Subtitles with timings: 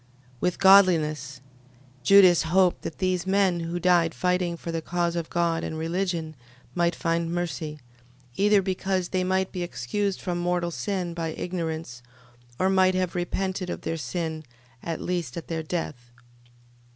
[0.39, 1.41] With godliness...
[2.01, 6.35] Judas hoped that these men who died fighting for the cause of God and religion,
[6.73, 7.77] might find mercy:
[8.35, 12.01] either because they might be excused from mortal sin by ignorance;
[12.57, 14.43] or might have repented of their sin,
[14.81, 16.11] at least at their death.